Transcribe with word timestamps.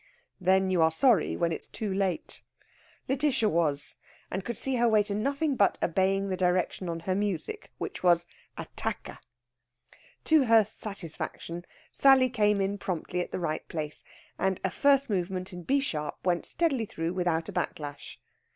Then 0.39 0.71
you 0.71 0.81
are 0.81 0.89
sorry 0.89 1.37
when 1.37 1.51
it's 1.51 1.67
too 1.67 1.93
late. 1.93 2.41
Lætitia 3.07 3.47
was, 3.51 3.97
and 4.31 4.43
could 4.43 4.57
see 4.57 4.77
her 4.77 4.89
way 4.89 5.03
to 5.03 5.13
nothing 5.13 5.55
but 5.55 5.77
obeying 5.83 6.27
the 6.27 6.35
direction 6.35 6.89
on 6.89 7.01
her 7.01 7.13
music, 7.13 7.71
which 7.77 8.01
was 8.01 8.25
attacca. 8.57 9.19
To 10.23 10.45
her 10.45 10.65
satisfaction, 10.65 11.65
Sally 11.91 12.29
came 12.31 12.59
in 12.61 12.79
promptly 12.79 13.21
in 13.21 13.27
the 13.31 13.37
right 13.37 13.67
place, 13.67 14.03
and 14.39 14.59
a 14.63 14.71
first 14.71 15.07
movement 15.07 15.53
in 15.53 15.61
B 15.61 15.79
sharp 15.79 16.17
went 16.25 16.47
steadily 16.47 16.85
through 16.87 17.13
without 17.13 17.47
a 17.47 17.51
back 17.51 17.77
lash. 17.79 18.19